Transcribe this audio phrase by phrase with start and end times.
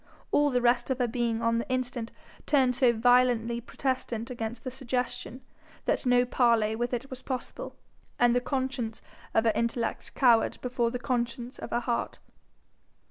[0.31, 2.11] All the rest of her being on the instant
[2.47, 5.41] turned so violently protestant against the suggestion,
[5.85, 7.75] that no parley with it was possible,
[8.17, 9.03] and the conscience
[9.35, 12.17] of her intellect cowered before the conscience of her heart.